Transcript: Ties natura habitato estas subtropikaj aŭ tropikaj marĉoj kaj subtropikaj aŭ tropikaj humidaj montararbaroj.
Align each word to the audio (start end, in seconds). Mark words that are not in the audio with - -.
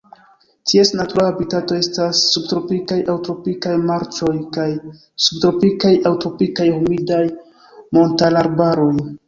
Ties 0.69 0.91
natura 0.99 1.25
habitato 1.31 1.77
estas 1.81 2.21
subtropikaj 2.37 2.97
aŭ 3.13 3.15
tropikaj 3.29 3.75
marĉoj 3.91 4.33
kaj 4.57 4.67
subtropikaj 5.29 5.95
aŭ 6.11 6.15
tropikaj 6.27 6.69
humidaj 6.75 7.23
montararbaroj. 8.01 8.93